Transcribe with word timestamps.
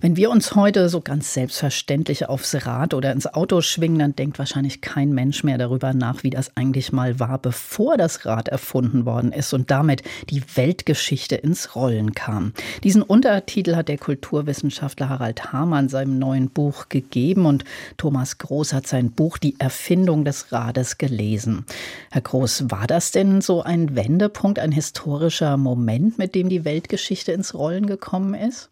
wenn 0.00 0.16
wir 0.16 0.30
uns 0.30 0.54
heute 0.54 0.88
so 0.88 1.02
ganz 1.02 1.34
selbstverständlich 1.34 2.26
aufs 2.26 2.54
Rad 2.66 2.94
oder 2.94 3.12
ins 3.12 3.26
Auto 3.26 3.60
schwingen, 3.60 3.98
dann 3.98 4.16
denkt 4.16 4.38
wahrscheinlich 4.38 4.80
kein 4.80 5.12
Mensch 5.12 5.44
mehr 5.44 5.58
darüber 5.58 5.92
nach, 5.92 6.22
wie 6.22 6.30
das 6.30 6.56
eigentlich 6.56 6.90
mal 6.90 7.20
war, 7.20 7.38
bevor 7.38 7.98
das 7.98 8.24
Rad 8.24 8.48
erfunden 8.48 9.04
worden 9.04 9.30
ist 9.30 9.52
und 9.52 9.70
damit 9.70 10.02
die 10.30 10.42
Weltgeschichte 10.54 11.34
ins 11.36 11.74
Rollen 11.76 12.14
kam. 12.14 12.54
Diesen 12.82 13.02
Untertitel 13.02 13.76
hat 13.76 13.88
der 13.88 13.98
Kulturwissenschaftler 13.98 15.10
Harald 15.10 15.52
Hamann 15.52 15.90
seinem 15.90 16.18
neuen 16.18 16.48
Buch 16.48 16.88
gegeben 16.88 17.44
und 17.44 17.64
Thomas 17.98 18.38
Groß 18.38 18.72
hat 18.72 18.86
sein 18.86 19.10
Buch 19.10 19.36
Die 19.36 19.56
Erfindung 19.58 20.24
des 20.24 20.50
Rades 20.50 20.96
gelesen. 20.96 21.66
Herr 22.10 22.22
Groß, 22.22 22.70
war 22.70 22.86
das 22.86 23.12
denn 23.12 23.42
so 23.42 23.62
ein 23.62 23.94
Wendepunkt, 23.96 24.60
ein 24.60 24.72
historischer 24.72 25.58
Moment, 25.58 26.16
mit 26.16 26.34
dem 26.34 26.48
die 26.48 26.64
Weltgeschichte 26.64 27.32
ins 27.32 27.52
Rollen 27.52 27.84
gekommen 27.84 28.32
ist? 28.32 28.70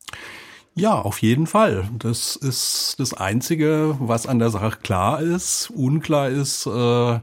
Ja, 0.78 0.95
auf 0.95 1.23
jeden 1.23 1.48
Fall. 1.48 1.88
Das 1.98 2.37
ist 2.37 2.95
das 2.98 3.12
Einzige, 3.12 3.96
was 3.98 4.28
an 4.28 4.38
der 4.38 4.50
Sache 4.50 4.78
klar 4.80 5.20
ist. 5.20 5.70
Unklar 5.74 6.28
ist 6.28 6.66
äh, 6.66 7.19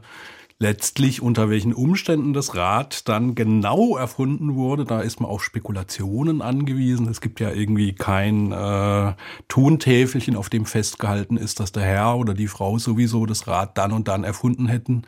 letztlich, 0.58 1.22
unter 1.22 1.48
welchen 1.48 1.72
Umständen 1.72 2.34
das 2.34 2.54
Rad 2.54 3.08
dann 3.08 3.34
genau 3.34 3.96
erfunden 3.96 4.56
wurde. 4.56 4.84
Da 4.84 5.00
ist 5.00 5.20
man 5.20 5.30
auf 5.30 5.42
Spekulationen 5.42 6.42
angewiesen. 6.42 7.08
Es 7.08 7.22
gibt 7.22 7.40
ja 7.40 7.50
irgendwie 7.50 7.94
kein 7.94 8.52
äh, 8.52 9.14
Tontäfelchen, 9.48 10.36
auf 10.36 10.50
dem 10.50 10.66
festgehalten 10.66 11.38
ist, 11.38 11.58
dass 11.58 11.72
der 11.72 11.84
Herr 11.84 12.18
oder 12.18 12.34
die 12.34 12.48
Frau 12.48 12.76
sowieso 12.78 13.24
das 13.24 13.46
Rad 13.46 13.78
dann 13.78 13.92
und 13.92 14.06
dann 14.06 14.22
erfunden 14.22 14.66
hätten. 14.66 15.04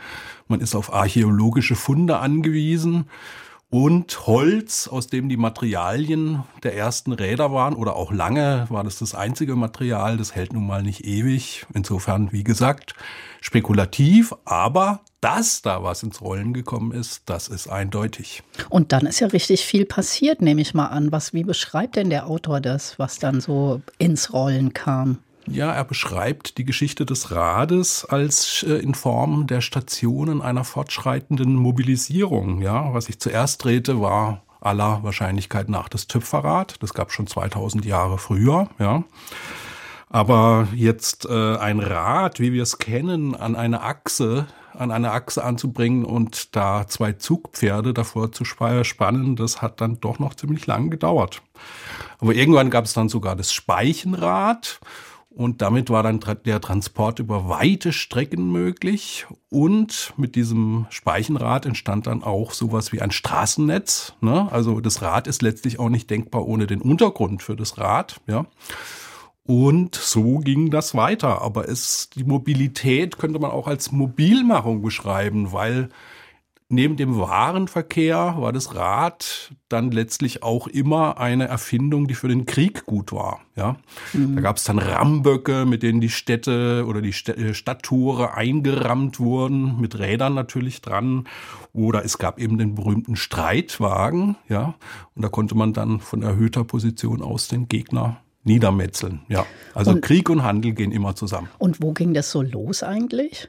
Man 0.47 0.63
ist 0.63 0.75
auf 0.75 0.95
archäologische 0.95 1.77
Funde 1.77 2.19
angewiesen 2.19 3.05
und 3.71 4.27
Holz, 4.27 4.89
aus 4.89 5.09
dem 5.09 5.29
die 5.29 5.37
Materialien 5.37 6.45
der 6.63 6.75
ersten 6.75 7.13
Räder 7.13 7.53
waren 7.53 7.75
oder 7.75 7.97
auch 7.97 8.13
lange 8.13 8.67
war 8.71 8.83
das 8.83 8.99
das 8.99 9.15
einzige 9.15 9.57
Material, 9.57 10.17
das 10.17 10.35
hält 10.35 10.55
nun 10.55 10.67
mal 10.67 10.83
nicht 10.83 11.05
ewig. 11.05 11.67
Insofern, 11.75 12.33
wie 12.33 12.45
gesagt, 12.45 12.95
spekulativ, 13.43 14.35
aber 14.47 15.01
dass 15.21 15.61
da 15.61 15.83
was 15.83 16.03
ins 16.03 16.23
Rollen 16.23 16.55
gekommen 16.55 16.93
ist, 16.93 17.23
das 17.27 17.49
ist 17.49 17.69
eindeutig. 17.69 18.43
Und 18.71 18.93
dann 18.93 19.05
ist 19.05 19.21
ja 19.21 19.27
richtig 19.27 19.67
viel 19.67 19.85
passiert, 19.85 20.41
nehme 20.41 20.63
ich 20.63 20.73
mal 20.73 20.87
an. 20.87 21.13
Was, 21.13 21.35
wie 21.35 21.45
beschreibt 21.45 21.97
denn 21.97 22.09
der 22.09 22.27
Autor 22.27 22.61
das, 22.61 22.99
was 22.99 23.19
dann 23.19 23.41
so 23.41 23.83
ins 23.99 24.33
Rollen 24.33 24.73
kam? 24.73 25.19
Ja, 25.51 25.73
er 25.73 25.85
beschreibt 25.85 26.59
die 26.59 26.65
Geschichte 26.65 27.07
des 27.07 27.31
Rades 27.31 28.05
als 28.05 28.63
äh, 28.63 28.75
in 28.75 28.95
Form 28.95 29.47
der 29.47 29.61
Stationen 29.61 30.43
einer 30.43 30.65
fortschreitenden 30.65 31.55
Mobilisierung. 31.55 32.61
Ja, 32.61 32.93
was 32.93 33.09
ich 33.09 33.19
zuerst 33.19 33.65
drehte, 33.65 34.01
war 34.01 34.43
aller 34.61 35.03
Wahrscheinlichkeit 35.03 35.69
nach 35.69 35.89
das 35.89 36.07
Töpferrad. 36.07 36.83
Das 36.83 36.95
gab 36.95 37.13
schon 37.13 37.27
2000 37.27 37.85
Jahre 37.85 38.19
früher. 38.19 38.69
Ja. 38.79 39.05
Aber 40.11 40.69
jetzt 40.75 41.27
äh, 41.27 41.57
ein 41.57 41.81
Rad, 41.81 42.41
wie 42.41 42.53
wir 42.53 42.63
es 42.63 42.79
kennen, 42.79 43.35
an 43.35 43.57
eine 43.57 43.83
Achse, 43.83 44.47
an 44.75 44.91
eine 44.91 45.13
Achse 45.13 45.45
anzubringen 45.45 46.05
und 46.05 46.57
da 46.57 46.87
zwei 46.87 47.13
Zugpferde 47.13 47.93
davor 47.93 48.33
zu 48.33 48.45
spannen, 48.45 49.37
das 49.37 49.61
hat 49.61 49.81
dann 49.81 50.01
doch 50.01 50.19
noch 50.19 50.35
ziemlich 50.35 50.67
lang 50.67 50.89
gedauert. 50.89 51.43
Aber 52.21 52.35
irgendwann 52.35 52.71
gab 52.71 52.85
es 52.85 52.95
dann 52.95 53.09
sogar 53.09 53.37
das 53.37 53.53
Speichenrad 53.53 54.81
und 55.39 55.63
damit 55.63 55.89
war 55.89 56.03
dann 56.03 56.19
der 56.45 56.61
Transport 56.61 57.21
über 57.21 57.49
weite 57.49 57.93
Strecken 57.93 58.51
möglich. 58.51 59.25
Und 59.51 60.13
mit 60.17 60.35
diesem 60.35 60.87
Speichenrad 60.91 61.65
entstand 61.65 62.09
dann 62.09 62.25
auch 62.25 62.53
sowas 62.53 62.91
wie 62.91 63.01
ein 63.01 63.13
Straßennetz. 63.13 64.15
Ne? 64.21 64.51
Also 64.51 64.81
das 64.81 65.01
Rad 65.01 65.29
ist 65.29 65.41
letztlich 65.41 65.79
auch 65.79 65.91
nicht 65.91 66.11
denkbar 66.11 66.45
ohne 66.45 66.67
den 66.67 66.81
Untergrund 66.83 67.41
für 67.41 67.55
das 67.55 67.79
Rad. 67.79 68.21
Ja. 68.27 68.47
Und 69.45 69.95
so 69.95 70.39
ging 70.39 70.73
das 70.73 70.97
weiter. 70.97 71.41
Aber 71.41 71.69
es, 71.69 72.11
die 72.11 72.25
Mobilität 72.25 73.17
könnte 73.17 73.39
man 73.39 73.53
auch 73.53 73.69
als 73.69 73.93
Mobilmachung 73.93 74.83
beschreiben, 74.83 75.53
weil 75.53 75.89
neben 76.69 76.97
dem 76.97 77.19
Warenverkehr 77.19 78.37
war 78.39 78.53
das 78.53 78.75
Rad 78.75 79.53
dann 79.69 79.91
letztlich 79.91 80.43
auch 80.43 80.67
immer 80.67 81.19
eine 81.19 81.49
Erfindung, 81.49 82.09
die 82.09 82.15
für 82.15 82.29
den 82.29 82.47
Krieg 82.47 82.85
gut 82.85 83.13
war. 83.13 83.41
Ja, 83.57 83.77
mhm. 84.13 84.37
da 84.37 84.43
gab 84.43 84.57
es 84.59 84.65
dann 84.65 84.79
Ramböcke, 84.79 85.65
mit 85.65 85.83
denen 85.83 86.01
die 86.01 86.11
Städte 86.11 86.85
oder 86.87 87.01
die 87.01 87.15
äh, 87.31 87.55
Stadttore 87.55 88.35
eingerammt 88.35 89.19
wurden, 89.19 89.81
mit 89.81 89.99
Rädern 89.99 90.35
natürlich 90.35 90.83
dran. 90.83 91.27
Oder 91.73 92.05
es 92.05 92.19
gab 92.19 92.39
eben 92.39 92.59
den 92.59 92.75
berühmten 92.75 93.17
Streitwagen. 93.17 94.37
Ja, 94.49 94.75
und 95.15 95.23
da 95.23 95.29
konnte 95.29 95.55
man 95.55 95.73
dann 95.73 96.01
von 96.01 96.23
erhöhter 96.23 96.65
Position 96.65 97.23
aus 97.23 97.49
den 97.49 97.69
Gegner 97.69 98.21
niedermetzeln. 98.45 99.21
Ja, 99.29 99.47
also 99.75 99.93
und, 99.93 100.03
Krieg 100.03 100.29
und 100.29 100.43
Handel 100.43 100.73
gehen 100.73 100.93
immer 100.93 101.15
zusammen. 101.15 101.49
Und 101.59 101.83
wo 101.83 101.93
ging 101.93 102.15
das 102.15 102.31
so 102.31 102.43
los 102.43 102.83
eigentlich? 102.83 103.49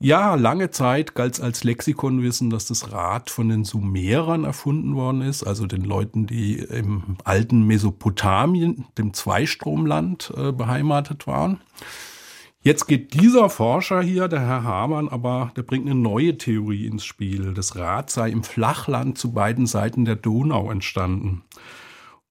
Ja, 0.00 0.34
lange 0.34 0.70
Zeit 0.70 1.14
galt 1.14 1.34
es 1.34 1.40
als 1.40 1.64
Lexikonwissen, 1.64 2.50
dass 2.50 2.66
das 2.66 2.92
Rad 2.92 3.30
von 3.30 3.48
den 3.48 3.64
Sumerern 3.64 4.44
erfunden 4.44 4.96
worden 4.96 5.22
ist, 5.22 5.44
also 5.44 5.66
den 5.66 5.82
Leuten, 5.82 6.26
die 6.26 6.56
im 6.56 7.16
alten 7.24 7.62
Mesopotamien, 7.66 8.86
dem 8.98 9.14
Zweistromland, 9.14 10.32
äh, 10.36 10.52
beheimatet 10.52 11.26
waren. 11.26 11.60
Jetzt 12.60 12.86
geht 12.86 13.14
dieser 13.14 13.50
Forscher 13.50 14.00
hier, 14.02 14.26
der 14.26 14.40
Herr 14.40 14.64
Hamann, 14.64 15.08
aber 15.08 15.52
der 15.54 15.62
bringt 15.62 15.86
eine 15.86 15.94
neue 15.94 16.38
Theorie 16.38 16.86
ins 16.86 17.04
Spiel. 17.04 17.52
Das 17.52 17.76
Rad 17.76 18.10
sei 18.10 18.30
im 18.30 18.42
Flachland 18.42 19.18
zu 19.18 19.32
beiden 19.32 19.66
Seiten 19.66 20.04
der 20.06 20.16
Donau 20.16 20.70
entstanden. 20.70 21.44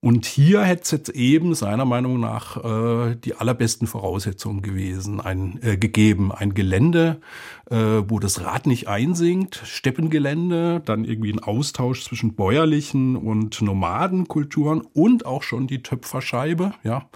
Und 0.03 0.25
hier 0.25 0.63
hätte 0.63 0.83
es 0.83 0.91
jetzt 0.91 1.09
eben 1.11 1.55
seiner 1.55 1.85
Meinung 1.85 2.19
nach 2.19 2.57
äh, 2.57 3.15
die 3.15 3.35
allerbesten 3.35 3.87
Voraussetzungen 3.87 4.61
gewesen, 4.61 5.21
ein, 5.21 5.61
äh, 5.63 5.77
gegeben. 5.77 6.33
Ein 6.33 6.53
Gelände, 6.53 7.21
äh, 7.69 7.77
wo 8.07 8.19
das 8.19 8.41
Rad 8.41 8.67
nicht 8.67 8.89
einsinkt, 8.89 9.61
Steppengelände, 9.63 10.81
dann 10.83 11.05
irgendwie 11.05 11.31
ein 11.31 11.39
Austausch 11.39 12.03
zwischen 12.03 12.35
bäuerlichen 12.35 13.15
und 13.15 13.61
Nomadenkulturen 13.61 14.81
und 14.93 15.25
auch 15.25 15.41
schon 15.41 15.67
die 15.67 15.81
Töpferscheibe. 15.81 16.73
Ja, 16.83 17.07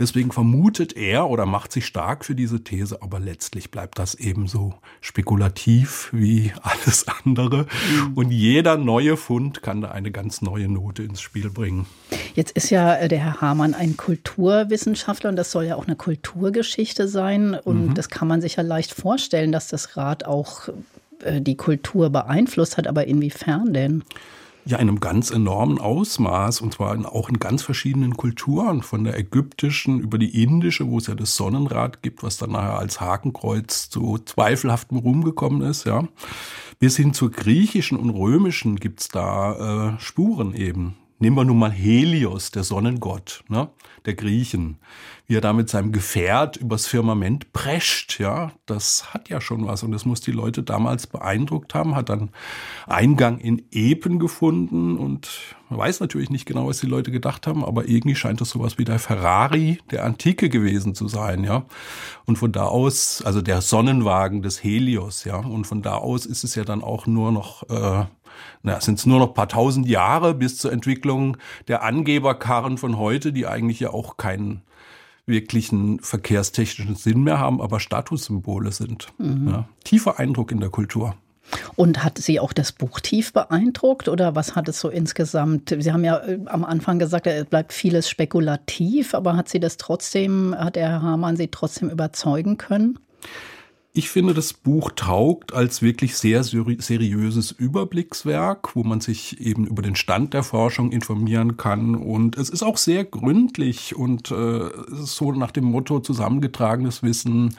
deswegen 0.00 0.32
vermutet 0.32 0.96
er 0.96 1.28
oder 1.28 1.46
macht 1.46 1.70
sich 1.70 1.86
stark 1.86 2.24
für 2.24 2.34
diese 2.34 2.64
These, 2.64 3.02
aber 3.02 3.20
letztlich 3.20 3.70
bleibt 3.70 4.00
das 4.00 4.16
ebenso 4.16 4.74
spekulativ 5.00 6.08
wie 6.12 6.52
alles 6.62 7.06
andere. 7.24 7.66
Mhm. 8.08 8.14
Und 8.14 8.32
jeder 8.32 8.78
neue 8.78 9.16
Fund 9.16 9.62
kann 9.62 9.80
da 9.80 9.92
eine 9.92 10.10
ganz 10.10 10.42
neue 10.42 10.68
Note 10.68 11.04
ins 11.04 11.20
Spiel 11.20 11.48
bringen. 11.48 11.86
Jetzt 12.34 12.52
ist 12.52 12.70
ja 12.70 12.94
äh, 12.94 13.08
der 13.08 13.18
Herr 13.18 13.40
Hamann 13.40 13.74
ein 13.74 13.96
Kulturwissenschaftler 13.96 15.30
und 15.30 15.36
das 15.36 15.50
soll 15.50 15.64
ja 15.64 15.76
auch 15.76 15.86
eine 15.86 15.96
Kulturgeschichte 15.96 17.08
sein. 17.08 17.54
Und 17.54 17.88
mhm. 17.88 17.94
das 17.94 18.08
kann 18.08 18.28
man 18.28 18.40
sich 18.40 18.56
ja 18.56 18.62
leicht 18.62 18.92
vorstellen, 18.94 19.52
dass 19.52 19.68
das 19.68 19.96
Rad 19.96 20.24
auch 20.24 20.68
äh, 21.22 21.40
die 21.40 21.56
Kultur 21.56 22.10
beeinflusst 22.10 22.76
hat. 22.76 22.86
Aber 22.86 23.06
inwiefern 23.06 23.72
denn? 23.72 24.04
Ja, 24.64 24.76
in 24.76 24.88
einem 24.88 25.00
ganz 25.00 25.32
enormen 25.32 25.80
Ausmaß 25.80 26.60
und 26.60 26.74
zwar 26.74 27.12
auch 27.12 27.28
in 27.28 27.40
ganz 27.40 27.62
verschiedenen 27.62 28.16
Kulturen, 28.16 28.82
von 28.82 29.02
der 29.02 29.18
ägyptischen 29.18 29.98
über 29.98 30.18
die 30.18 30.40
indische, 30.40 30.86
wo 30.88 30.98
es 30.98 31.08
ja 31.08 31.16
das 31.16 31.34
Sonnenrad 31.34 32.00
gibt, 32.02 32.22
was 32.22 32.36
dann 32.36 32.52
nachher 32.52 32.78
als 32.78 33.00
Hakenkreuz 33.00 33.90
zu 33.90 34.20
zweifelhaftem 34.24 34.98
Ruhm 34.98 35.24
gekommen 35.24 35.62
ist, 35.62 35.84
ja, 35.84 36.06
bis 36.78 36.96
hin 36.96 37.12
zur 37.12 37.32
griechischen 37.32 37.98
und 37.98 38.10
römischen 38.10 38.76
gibt's 38.76 39.08
da 39.08 39.96
äh, 39.96 40.00
Spuren 40.00 40.54
eben. 40.54 40.94
Nehmen 41.22 41.36
wir 41.36 41.44
nun 41.44 41.60
mal 41.60 41.70
Helios, 41.70 42.50
der 42.50 42.64
Sonnengott, 42.64 43.44
ne, 43.46 43.68
der 44.06 44.14
Griechen, 44.14 44.78
wie 45.28 45.36
er 45.36 45.40
da 45.40 45.52
mit 45.52 45.68
seinem 45.68 45.92
Gefährt 45.92 46.56
übers 46.56 46.88
Firmament 46.88 47.52
prescht, 47.52 48.18
ja, 48.18 48.50
das 48.66 49.14
hat 49.14 49.28
ja 49.28 49.40
schon 49.40 49.64
was. 49.64 49.84
Und 49.84 49.92
das 49.92 50.04
muss 50.04 50.20
die 50.20 50.32
Leute 50.32 50.64
damals 50.64 51.06
beeindruckt 51.06 51.74
haben, 51.74 51.94
hat 51.94 52.08
dann 52.08 52.30
Eingang 52.88 53.38
in 53.38 53.62
Epen 53.70 54.18
gefunden. 54.18 54.96
Und 54.98 55.30
man 55.70 55.78
weiß 55.78 56.00
natürlich 56.00 56.28
nicht 56.28 56.44
genau, 56.44 56.66
was 56.66 56.80
die 56.80 56.88
Leute 56.88 57.12
gedacht 57.12 57.46
haben, 57.46 57.64
aber 57.64 57.88
irgendwie 57.88 58.16
scheint 58.16 58.40
das 58.40 58.50
sowas 58.50 58.78
wie 58.78 58.84
der 58.84 58.98
Ferrari 58.98 59.78
der 59.92 60.04
Antike 60.04 60.48
gewesen 60.48 60.96
zu 60.96 61.06
sein, 61.06 61.44
ja. 61.44 61.66
Und 62.24 62.34
von 62.34 62.50
da 62.50 62.64
aus, 62.64 63.22
also 63.24 63.42
der 63.42 63.60
Sonnenwagen 63.60 64.42
des 64.42 64.64
Helios, 64.64 65.22
ja, 65.22 65.36
und 65.36 65.68
von 65.68 65.82
da 65.82 65.94
aus 65.94 66.26
ist 66.26 66.42
es 66.42 66.56
ja 66.56 66.64
dann 66.64 66.82
auch 66.82 67.06
nur 67.06 67.30
noch 67.30 67.62
äh, 67.70 68.06
na, 68.62 68.80
sind 68.80 68.98
es 68.98 69.06
nur 69.06 69.18
noch 69.18 69.34
paar 69.34 69.48
tausend 69.48 69.88
Jahre 69.88 70.34
bis 70.34 70.58
zur 70.58 70.72
Entwicklung 70.72 71.36
der 71.68 71.82
Angeberkarren 71.82 72.78
von 72.78 72.98
heute, 72.98 73.32
die 73.32 73.46
eigentlich 73.46 73.80
ja 73.80 73.90
auch 73.90 74.16
keinen 74.16 74.62
wirklichen 75.26 76.00
verkehrstechnischen 76.00 76.96
Sinn 76.96 77.22
mehr 77.22 77.38
haben, 77.38 77.60
aber 77.60 77.80
Statussymbole 77.80 78.72
sind. 78.72 79.08
Mhm. 79.18 79.48
Ja, 79.48 79.68
tiefer 79.84 80.18
Eindruck 80.18 80.50
in 80.52 80.60
der 80.60 80.70
Kultur. 80.70 81.14
Und 81.76 82.02
hat 82.02 82.18
Sie 82.18 82.40
auch 82.40 82.52
das 82.52 82.72
Buch 82.72 83.00
tief 83.00 83.32
beeindruckt 83.32 84.08
oder 84.08 84.34
was 84.34 84.56
hat 84.56 84.68
es 84.68 84.80
so 84.80 84.88
insgesamt? 84.88 85.74
Sie 85.78 85.92
haben 85.92 86.04
ja 86.04 86.18
äh, 86.18 86.38
am 86.46 86.64
Anfang 86.64 86.98
gesagt, 86.98 87.26
es 87.26 87.44
bleibt 87.44 87.72
vieles 87.72 88.08
spekulativ, 88.08 89.14
aber 89.14 89.36
hat 89.36 89.48
Sie 89.48 89.60
das 89.60 89.76
trotzdem, 89.76 90.54
hat 90.56 90.76
der 90.76 90.88
Herr 90.88 91.02
Hamann 91.02 91.36
Sie 91.36 91.48
trotzdem 91.48 91.90
überzeugen 91.90 92.58
können? 92.58 92.98
Ich 93.94 94.08
finde, 94.08 94.32
das 94.32 94.54
Buch 94.54 94.92
taugt 94.96 95.52
als 95.52 95.82
wirklich 95.82 96.16
sehr 96.16 96.42
seriöses 96.44 97.50
Überblickswerk, 97.50 98.74
wo 98.74 98.84
man 98.84 99.02
sich 99.02 99.38
eben 99.38 99.66
über 99.66 99.82
den 99.82 99.96
Stand 99.96 100.32
der 100.32 100.42
Forschung 100.42 100.92
informieren 100.92 101.58
kann. 101.58 101.94
Und 101.94 102.38
es 102.38 102.48
ist 102.48 102.62
auch 102.62 102.78
sehr 102.78 103.04
gründlich 103.04 103.94
und 103.94 104.30
äh, 104.30 104.70
so 104.88 105.32
nach 105.32 105.50
dem 105.50 105.64
Motto 105.64 106.00
zusammengetragenes 106.00 107.02
Wissen, 107.02 107.54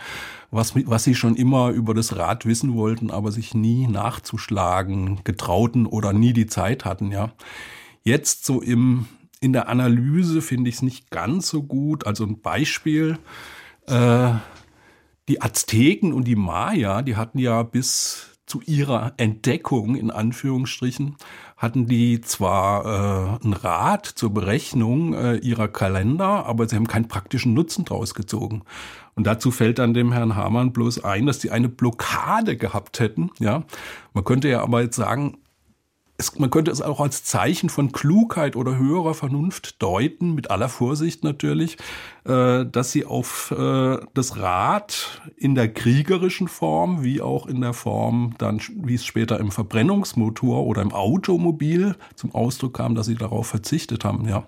was, 0.49 0.73
was 0.75 1.03
sie 1.03 1.13
schon 1.13 1.35
immer 1.35 1.69
über 1.69 1.93
das 1.93 2.15
Rad 2.15 2.47
wissen 2.47 2.73
wollten, 2.73 3.11
aber 3.11 3.31
sich 3.31 3.53
nie 3.53 3.85
nachzuschlagen 3.85 5.19
getrauten 5.23 5.85
oder 5.85 6.13
nie 6.13 6.33
die 6.33 6.47
Zeit 6.47 6.83
hatten, 6.83 7.11
ja. 7.11 7.31
Jetzt 8.03 8.43
so 8.45 8.59
im, 8.59 9.05
in 9.39 9.53
der 9.53 9.69
Analyse 9.69 10.41
finde 10.41 10.69
ich 10.69 10.77
es 10.77 10.81
nicht 10.81 11.11
ganz 11.11 11.47
so 11.47 11.61
gut. 11.61 12.07
Also 12.07 12.25
ein 12.25 12.41
Beispiel, 12.41 13.19
äh, 13.85 14.31
die 15.27 15.41
Azteken 15.41 16.13
und 16.13 16.25
die 16.25 16.35
Maya, 16.35 17.01
die 17.01 17.15
hatten 17.15 17.39
ja 17.39 17.63
bis 17.63 18.33
zu 18.45 18.61
ihrer 18.61 19.13
Entdeckung 19.17 19.95
in 19.95 20.11
Anführungsstrichen 20.11 21.15
hatten 21.63 21.87
die 21.87 22.19
zwar 22.19 23.39
äh, 23.41 23.45
ein 23.47 23.53
Rad 23.53 24.05
zur 24.05 24.33
Berechnung 24.33 25.13
äh, 25.13 25.35
ihrer 25.37 25.69
Kalender, 25.69 26.45
aber 26.45 26.67
sie 26.67 26.75
haben 26.75 26.87
keinen 26.87 27.07
praktischen 27.07 27.53
Nutzen 27.53 27.85
draus 27.85 28.13
gezogen. 28.13 28.63
Und 29.15 29.25
dazu 29.25 29.49
fällt 29.49 29.79
dann 29.79 29.93
dem 29.93 30.11
Herrn 30.11 30.35
Hamann 30.35 30.73
bloß 30.73 31.05
ein, 31.05 31.25
dass 31.25 31.39
sie 31.39 31.51
eine 31.51 31.69
Blockade 31.69 32.57
gehabt 32.57 32.99
hätten. 32.99 33.29
Ja, 33.39 33.63
man 34.13 34.25
könnte 34.25 34.49
ja 34.49 34.61
aber 34.61 34.81
jetzt 34.81 34.97
sagen, 34.97 35.37
es, 36.23 36.39
man 36.39 36.49
könnte 36.49 36.71
es 36.71 36.81
auch 36.81 36.99
als 36.99 37.23
Zeichen 37.23 37.69
von 37.69 37.91
Klugheit 37.91 38.55
oder 38.55 38.77
höherer 38.77 39.13
Vernunft 39.13 39.81
deuten, 39.81 40.33
mit 40.33 40.49
aller 40.49 40.69
Vorsicht 40.69 41.23
natürlich, 41.23 41.77
äh, 42.25 42.65
dass 42.65 42.91
sie 42.91 43.05
auf 43.05 43.51
äh, 43.51 43.97
das 44.13 44.37
Rad 44.37 45.21
in 45.35 45.55
der 45.55 45.71
kriegerischen 45.71 46.47
Form, 46.47 47.03
wie 47.03 47.21
auch 47.21 47.47
in 47.47 47.61
der 47.61 47.73
Form 47.73 48.35
dann, 48.37 48.61
wie 48.75 48.95
es 48.95 49.05
später 49.05 49.39
im 49.39 49.51
Verbrennungsmotor 49.51 50.65
oder 50.65 50.81
im 50.81 50.93
Automobil 50.93 51.95
zum 52.15 52.33
Ausdruck 52.33 52.75
kam, 52.75 52.95
dass 52.95 53.07
sie 53.07 53.15
darauf 53.15 53.47
verzichtet 53.47 54.05
haben. 54.05 54.27
Ja, 54.27 54.45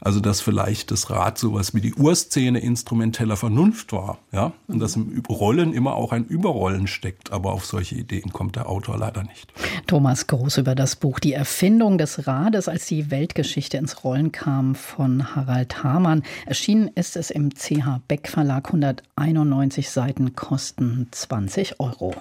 also 0.00 0.20
dass 0.20 0.40
vielleicht 0.40 0.90
das 0.90 1.10
Rad 1.10 1.38
sowas 1.38 1.74
wie 1.74 1.80
die 1.80 1.94
Urszene 1.94 2.60
instrumenteller 2.60 3.36
Vernunft 3.36 3.92
war. 3.92 4.18
Ja, 4.32 4.52
und 4.66 4.80
dass 4.80 4.96
im 4.96 5.22
Rollen 5.28 5.72
immer 5.72 5.94
auch 5.94 6.12
ein 6.12 6.26
Überrollen 6.26 6.86
steckt, 6.86 7.32
aber 7.32 7.52
auf 7.52 7.64
solche 7.64 7.94
Ideen 7.94 8.32
kommt 8.32 8.56
der 8.56 8.68
Autor 8.68 8.98
leider 8.98 9.22
nicht. 9.22 9.52
Thomas 9.86 10.26
Groß 10.26 10.58
über 10.58 10.74
das 10.74 10.96
Buch 10.98 11.18
Die 11.20 11.32
Erfindung 11.32 11.98
des 11.98 12.26
Rades, 12.26 12.68
als 12.68 12.86
die 12.86 13.10
Weltgeschichte 13.10 13.76
ins 13.76 14.04
Rollen 14.04 14.32
kam 14.32 14.74
von 14.74 15.34
Harald 15.34 15.82
Hamann. 15.82 16.22
Erschienen 16.46 16.88
ist 16.94 17.16
es 17.16 17.30
im 17.30 17.50
CH 17.54 18.00
Beck 18.08 18.28
Verlag. 18.28 18.68
191 18.68 19.90
Seiten 19.90 20.34
kosten 20.34 21.08
20 21.10 21.80
Euro. 21.80 22.14